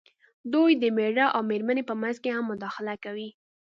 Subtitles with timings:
[0.53, 3.29] دوی د مېړۀ او مېرمنې په منځ کې هم مداخله کوي.